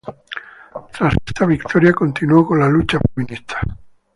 Tras 0.97 1.13
esta 1.27 1.45
victoria 1.45 1.93
continuó 1.93 2.43
con 2.43 2.57
la 2.57 2.67
lucha 2.67 2.97
feminista. 3.13 3.59